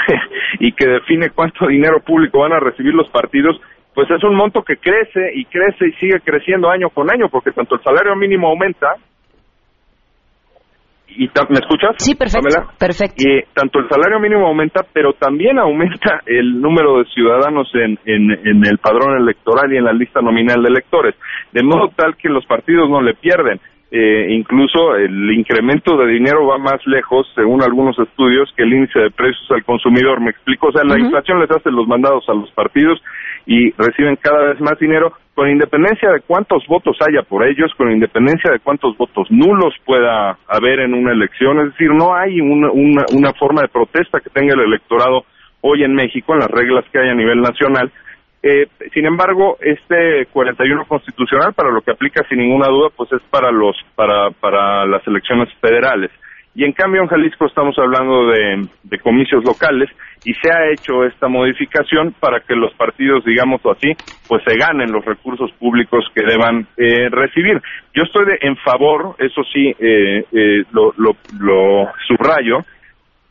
[0.60, 3.60] y que define cuánto dinero público van a recibir los partidos,
[3.94, 7.52] pues es un monto que crece y crece y sigue creciendo año con año, porque
[7.52, 8.96] tanto el salario mínimo aumenta,
[11.16, 11.96] y ¿me escuchas?
[11.98, 12.48] Sí, perfecto.
[12.48, 12.72] Pamela?
[12.78, 13.16] Perfecto.
[13.18, 18.30] Y tanto el salario mínimo aumenta, pero también aumenta el número de ciudadanos en, en,
[18.30, 21.14] en el padrón electoral y en la lista nominal de electores,
[21.52, 23.60] de modo tal que los partidos no le pierden.
[23.94, 28.98] Eh, incluso el incremento de dinero va más lejos, según algunos estudios, que el índice
[28.98, 30.18] de precios al consumidor.
[30.18, 33.02] Me explico, o sea, la inflación les hace los mandados a los partidos
[33.44, 37.90] y reciben cada vez más dinero, con independencia de cuántos votos haya por ellos, con
[37.90, 41.60] independencia de cuántos votos nulos pueda haber en una elección.
[41.60, 45.26] Es decir, no hay una, una, una forma de protesta que tenga el electorado
[45.60, 47.92] hoy en México, en las reglas que hay a nivel nacional.
[48.42, 53.22] Eh, sin embargo, este 41 constitucional, para lo que aplica sin ninguna duda, pues es
[53.30, 56.10] para los para para las elecciones federales.
[56.54, 58.68] Y en cambio en Jalisco estamos hablando de,
[59.02, 59.88] comicios locales
[60.22, 64.92] y se ha hecho esta modificación para que los partidos, digamos así, pues se ganen
[64.92, 67.60] los recursos públicos que deban eh, recibir.
[67.94, 72.64] Yo estoy de- en favor, eso sí, eh, eh, lo, lo, lo subrayo,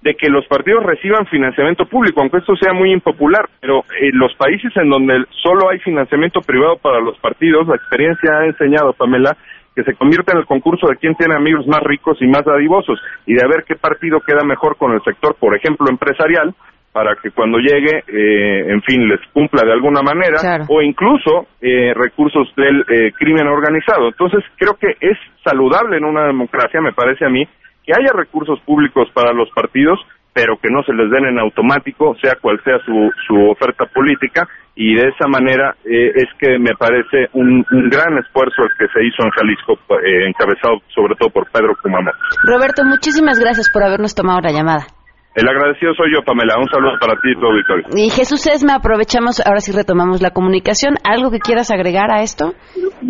[0.02, 4.34] de que los partidos reciban financiamiento público, aunque esto sea muy impopular, pero en los
[4.36, 9.38] países en donde solo hay financiamiento privado para los partidos, la experiencia ha enseñado, Pamela,
[9.76, 13.00] que se convierte en el concurso de quién tiene amigos más ricos y más dadivosos,
[13.26, 16.54] y de a ver qué partido queda mejor con el sector, por ejemplo, empresarial,
[16.92, 20.66] para que cuando llegue, eh, en fin, les cumpla de alguna manera, Claro.
[20.68, 24.08] o incluso eh, recursos del eh, crimen organizado.
[24.10, 27.48] Entonces, creo que es saludable en una democracia, me parece a mí,
[27.86, 30.00] que haya recursos públicos para los partidos,
[30.34, 34.48] pero que no se les den en automático, sea cual sea su, su oferta política,
[34.76, 38.88] y de esa manera eh, es que me parece un, un gran esfuerzo el que
[38.94, 42.18] se hizo en Jalisco, eh, encabezado sobre todo por Pedro Kumamoto.
[42.44, 44.88] Roberto, muchísimas gracias por habernos tomado la llamada.
[45.34, 46.58] El agradecido soy yo, Pamela.
[46.60, 47.86] Un saludo para ti y tu auditorio.
[47.96, 50.96] Y Jesús Esma, aprovechamos, ahora sí retomamos la comunicación.
[51.06, 52.54] ¿Algo que quieras agregar a esto?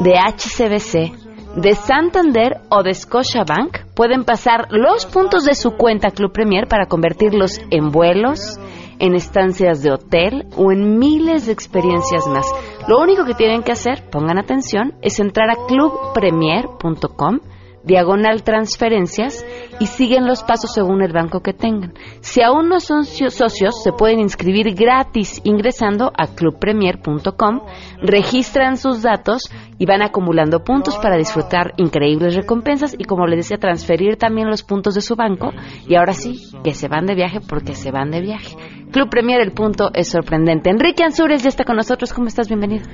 [0.00, 1.12] de HCBC,
[1.56, 6.86] de Santander o de Scotiabank, pueden pasar los puntos de su cuenta Club Premier para
[6.86, 8.58] convertirlos en vuelos,
[9.00, 12.46] en estancias de hotel o en miles de experiencias más.
[12.88, 17.40] Lo único que tienen que hacer, pongan atención, es entrar a clubpremier.com
[17.84, 19.46] diagonal transferencias
[19.80, 21.94] y siguen los pasos según el banco que tengan.
[22.20, 27.60] Si aún no son cio- socios, se pueden inscribir gratis ingresando a clubpremier.com,
[28.02, 33.58] registran sus datos y van acumulando puntos para disfrutar increíbles recompensas y como les decía,
[33.58, 35.52] transferir también los puntos de su banco
[35.86, 38.56] y ahora sí, que se van de viaje porque se van de viaje.
[38.90, 40.70] Club Premier, el punto es sorprendente.
[40.70, 42.12] Enrique Ansures ya está con nosotros.
[42.14, 42.48] ¿Cómo estás?
[42.48, 42.86] Bienvenido.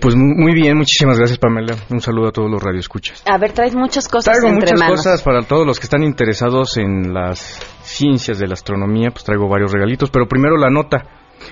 [0.00, 1.76] Pues mu- muy bien, muchísimas gracias Pamela.
[1.90, 3.22] Un saludo a todos los radioescuchas.
[3.28, 4.96] A ver, traes muchas cosas Traigo entre muchas manos.
[4.96, 9.46] cosas para todos los que están interesados en las ciencias de la astronomía, pues traigo
[9.48, 11.04] varios regalitos, pero primero la nota.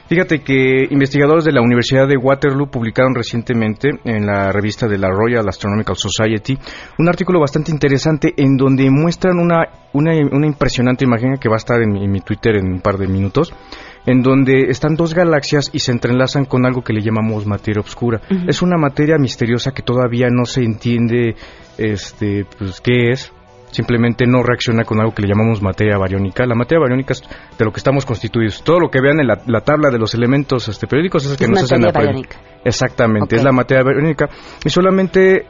[0.09, 5.09] Fíjate que investigadores de la Universidad de Waterloo publicaron recientemente en la revista de la
[5.11, 6.59] Royal Astronomical Society
[6.99, 11.59] un artículo bastante interesante en donde muestran una, una, una impresionante imagen que va a
[11.59, 13.53] estar en, mi- en mi Twitter en un par de minutos,
[14.07, 18.21] en donde están dos galaxias y se entrelazan con algo que le llamamos materia oscura.
[18.49, 21.35] Es una materia misteriosa que todavía no se entiende
[21.79, 23.33] este, pues, qué es.
[23.71, 26.45] Simplemente no reacciona con algo que le llamamos materia bariónica.
[26.47, 27.23] La materia bariónica es
[27.59, 28.63] de lo que estamos constituidos.
[28.65, 31.47] Todo lo que vean en la, la tabla de los elementos este, periódicos es que
[31.47, 32.27] nos hacen materia aprender.
[32.27, 32.61] bariónica.
[32.65, 34.29] Exactamente, es la materia bariónica.
[34.65, 35.47] Y solamente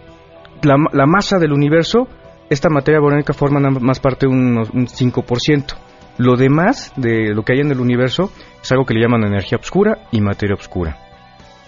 [0.62, 2.09] la, la masa del universo,
[2.51, 5.77] esta materia bariónica forma nada más parte de un, un 5%.
[6.18, 8.31] Lo demás de lo que hay en el universo
[8.62, 11.10] es algo que le llaman energía oscura y materia oscura.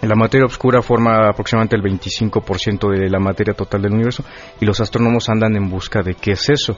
[0.03, 4.23] La materia oscura forma aproximadamente el 25% de la materia total del universo
[4.59, 6.77] y los astrónomos andan en busca de qué es eso.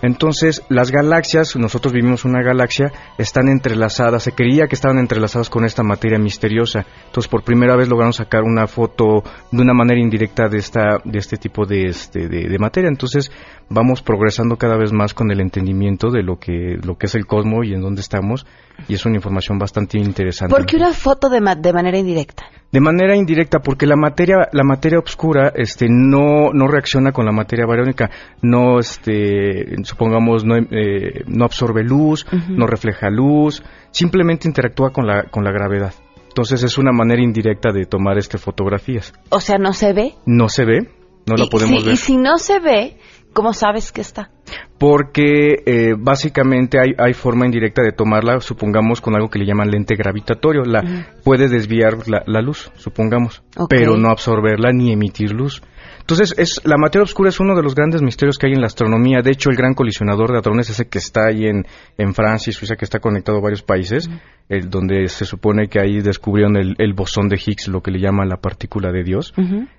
[0.00, 5.64] Entonces, las galaxias, nosotros vivimos una galaxia, están entrelazadas, se creía que estaban entrelazadas con
[5.64, 6.86] esta materia misteriosa.
[7.06, 11.18] Entonces, por primera vez lograron sacar una foto de una manera indirecta de esta de
[11.18, 12.88] este tipo de este de, de materia.
[12.88, 13.30] Entonces,
[13.68, 17.26] vamos progresando cada vez más con el entendimiento de lo que lo que es el
[17.26, 18.46] cosmos y en dónde estamos
[18.88, 20.54] y es una información bastante interesante.
[20.54, 22.44] ¿Por qué una foto de, ma- de manera indirecta?
[22.72, 27.32] De manera indirecta, porque la materia, la materia oscura, este, no, no reacciona con la
[27.32, 28.10] materia bariónica,
[28.40, 35.24] no, este, supongamos, no, eh, no absorbe luz, no refleja luz, simplemente interactúa con la,
[35.24, 35.92] con la gravedad.
[36.28, 39.12] Entonces es una manera indirecta de tomar este fotografías.
[39.28, 40.14] O sea, no se ve.
[40.24, 40.88] No se ve,
[41.26, 41.94] no la podemos si- ver.
[41.94, 42.96] Y si no se ve,
[43.34, 44.30] ¿cómo sabes que está?
[44.78, 49.70] Porque eh, básicamente hay, hay forma indirecta de tomarla, supongamos, con algo que le llaman
[49.70, 50.62] lente gravitatorio.
[50.64, 55.62] La, Puede desviar la, la luz, supongamos, pero no absorberla ni emitir luz.
[56.02, 58.66] Entonces, es, la materia oscura es uno de los grandes misterios que hay en la
[58.66, 59.22] astronomía.
[59.22, 61.64] De hecho, el gran colisionador de hadrones, ese que está ahí en,
[61.96, 64.10] en Francia y Suiza, que está conectado a varios países,
[64.48, 68.00] el, donde se supone que ahí descubrieron el, el bosón de Higgs, lo que le
[68.00, 69.32] llaman la partícula de Dios.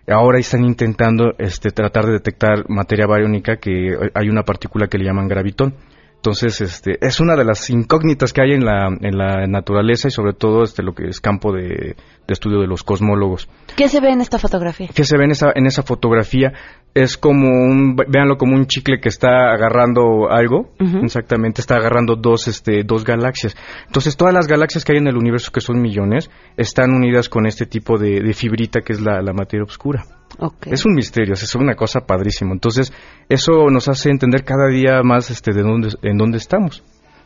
[0.08, 5.06] Ahora están intentando este, tratar de detectar materia bariónica, que hay una partícula que le
[5.06, 5.76] llaman gravitón.
[6.24, 10.12] Entonces, este, es una de las incógnitas que hay en la, en la naturaleza y
[10.12, 13.50] sobre todo este, lo que es campo de, de estudio de los cosmólogos.
[13.76, 14.88] ¿Qué se ve en esta fotografía?
[14.96, 16.54] ¿Qué se ve en esa, en esa fotografía?
[16.94, 20.72] Es como un, véanlo como un chicle que está agarrando algo,
[21.04, 23.58] exactamente, está agarrando dos, este, dos galaxias.
[23.88, 27.48] Entonces, todas las galaxias que hay en el universo, que son millones, están unidas con
[27.48, 30.06] este tipo de, de fibrita que es la, la materia oscura.
[30.72, 32.52] Es un misterio, es una cosa padrísima.
[32.54, 32.92] Entonces,
[33.30, 36.84] eso nos hace entender cada día más este, de dónde, en dónde estamos.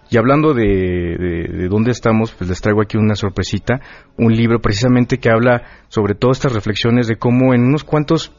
[0.09, 3.81] Y hablando de, de, de dónde estamos, pues les traigo aquí una sorpresita,
[4.17, 8.31] un libro precisamente que habla sobre todas estas reflexiones de cómo en unos cuantos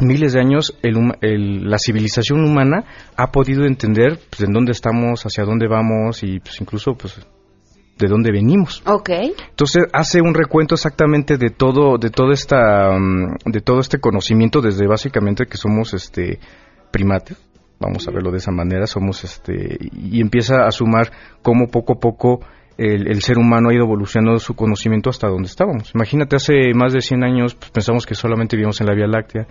[0.00, 2.84] miles de años el el- la civilización humana
[3.16, 7.20] ha podido entender pues, en dónde estamos, hacia dónde vamos y pues, incluso pues,
[8.02, 8.82] de dónde venimos.
[8.86, 9.10] Ok.
[9.50, 14.60] Entonces hace un recuento exactamente de todo, de toda esta, mm, de todo este conocimiento
[14.60, 16.38] desde básicamente que somos este
[16.90, 17.38] primates,
[17.80, 21.10] vamos a verlo de esa manera, somos este y empieza a sumar
[21.42, 22.40] cómo poco a poco
[22.76, 25.92] el, el ser humano ha ido evolucionando su conocimiento hasta donde estábamos.
[25.94, 29.46] Imagínate hace más de 100 años pues, pensamos que solamente vivíamos en la Vía Láctea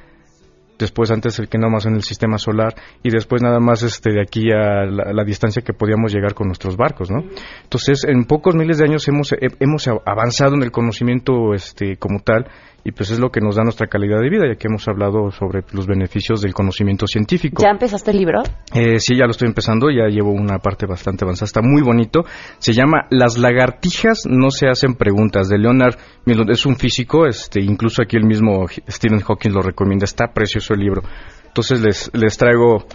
[0.82, 4.12] después antes el que nada más en el sistema solar y después nada más este
[4.12, 7.24] de aquí a la, la distancia que podíamos llegar con nuestros barcos, ¿no?
[7.64, 12.20] Entonces, en pocos miles de años hemos he- hemos avanzado en el conocimiento este como
[12.20, 12.46] tal
[12.84, 15.32] y pues es lo que nos da nuestra calidad de vida, ya que hemos hablado
[15.32, 17.62] sobre los beneficios del conocimiento científico.
[17.62, 18.42] ¿Ya empezaste el libro?
[18.74, 22.26] Eh, sí, ya lo estoy empezando, ya llevo una parte bastante avanzada, está muy bonito.
[22.58, 25.96] Se llama Las lagartijas no se hacen preguntas, de Leonard.
[26.50, 30.80] Es un físico, este, incluso aquí el mismo Stephen Hawking lo recomienda, está precioso el
[30.80, 31.04] libro.
[31.48, 32.86] Entonces les, les traigo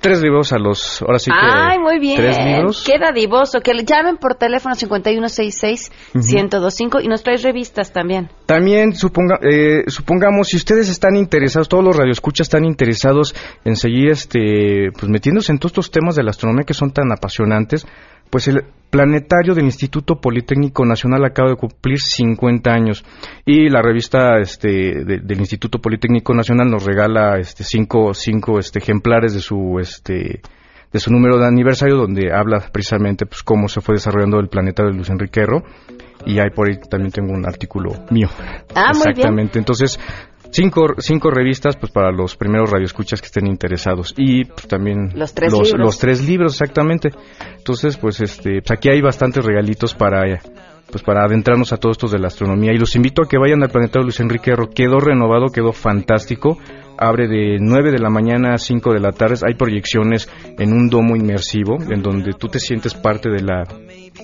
[0.00, 1.36] tres libros a los, ahora sí que...
[1.40, 2.16] Ay, muy bien.
[2.16, 2.84] Tres libros.
[2.84, 3.60] Qué dadivoso.
[3.60, 8.30] Que le llamen por teléfono 5166-1025 y nos traes revistas también.
[8.46, 14.08] También suponga, eh, supongamos si ustedes están interesados, todos los radioescuchas están interesados en seguir
[14.10, 17.86] este, pues metiéndose en todos estos temas de la astronomía que son tan apasionantes,
[18.30, 23.04] pues el planetario del Instituto Politécnico Nacional acaba de cumplir 50 años
[23.44, 28.78] y la revista este, de- del Instituto Politécnico Nacional nos regala este cinco, cinco este,
[28.78, 30.40] ejemplares de su este
[30.90, 34.90] de su número de aniversario donde habla precisamente pues cómo se fue desarrollando el planetario
[34.90, 35.62] de Luis Enrique Erro
[36.24, 38.28] y ahí por ahí también tengo un artículo mío.
[38.74, 39.10] Ah, muy bien.
[39.10, 39.58] Exactamente.
[39.58, 40.00] Entonces,
[40.50, 45.34] cinco, cinco revistas pues para los primeros radioescuchas que estén interesados y pues, también Los
[45.34, 45.86] tres los, libros.
[45.86, 47.10] los tres libros exactamente.
[47.56, 50.38] Entonces, pues este pues aquí hay bastantes regalitos para eh,
[50.90, 53.62] pues para adentrarnos a todos estos de la astronomía y los invito a que vayan
[53.62, 54.70] al planetario Luis Enrique Erro.
[54.70, 56.58] Quedó renovado, quedó fantástico.
[57.00, 59.36] Abre de 9 de la mañana a 5 de la tarde.
[59.46, 60.28] Hay proyecciones
[60.58, 63.64] en un domo inmersivo en donde tú te sientes parte de la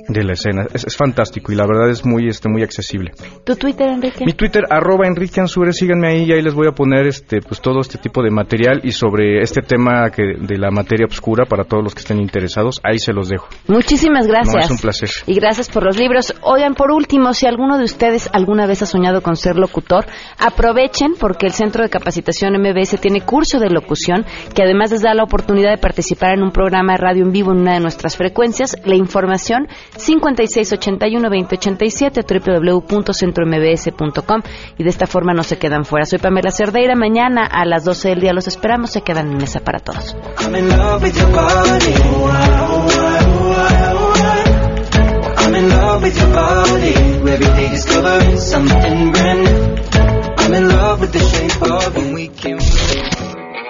[0.09, 0.67] de la escena.
[0.73, 3.13] Es, es fantástico y la verdad es muy este muy accesible.
[3.45, 4.25] ¿Tu Twitter, Enrique?
[4.25, 7.61] Mi Twitter, arroba Enrique Ansure, síganme ahí y ahí les voy a poner este, pues
[7.61, 11.65] todo este tipo de material y sobre este tema que, de la materia oscura para
[11.65, 13.49] todos los que estén interesados, ahí se los dejo.
[13.69, 14.55] Muchísimas gracias.
[14.55, 15.11] No, es un placer.
[15.27, 16.35] Y gracias por los libros.
[16.43, 20.07] Oigan, por último, si alguno de ustedes alguna vez ha soñado con ser locutor,
[20.39, 24.25] aprovechen porque el Centro de Capacitación MBS tiene curso de locución
[24.55, 27.53] que además les da la oportunidad de participar en un programa de radio en vivo
[27.53, 28.77] en una de nuestras frecuencias.
[28.85, 32.23] La información 5681-2087 o
[32.81, 34.43] www.centrombs.com
[34.79, 36.07] y de esta forma no se quedan fuera.
[36.07, 36.95] Soy Pamela Cerdeira.
[36.95, 38.91] Mañana a las 12 del día los esperamos.
[38.91, 40.17] Se quedan en mesa para todos.
[40.41, 41.95] I'm in love with your body.
[45.39, 46.95] I'm in love with your body.
[47.31, 49.77] Every day discovering something brand new.
[50.39, 52.59] I'm in love with the shape of when we can.